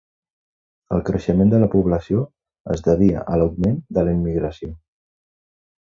El 0.95 1.01
creixement 1.09 1.51
de 1.51 1.59
la 1.65 1.67
població 1.75 2.23
es 2.77 2.83
devia 2.89 3.21
a 3.35 3.39
l'augment 3.43 3.79
de 3.99 4.07
la 4.09 4.19
immigració. 4.19 4.73